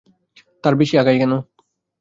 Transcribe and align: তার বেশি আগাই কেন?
তার 0.63 0.73
বেশি 0.75 0.95
আগাই 0.97 1.17
কেন? 1.21 1.33